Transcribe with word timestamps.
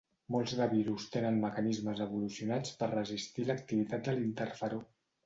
Molts 0.35 0.53
de 0.59 0.65
virus 0.69 1.03
tenen 1.15 1.35
mecanismes 1.43 2.01
evolucionats 2.05 2.71
per 2.79 2.87
resistir 2.95 3.47
l'activitat 3.51 4.09
de 4.09 4.17
l'interferó. 4.17 4.81